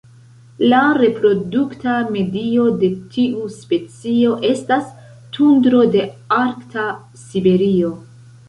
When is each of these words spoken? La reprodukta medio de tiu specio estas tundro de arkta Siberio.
La 0.69 0.77
reprodukta 0.99 1.97
medio 2.15 2.65
de 2.85 2.89
tiu 3.17 3.45
specio 3.57 4.33
estas 4.55 4.89
tundro 5.37 5.85
de 5.97 6.05
arkta 6.43 6.91
Siberio. 7.29 7.97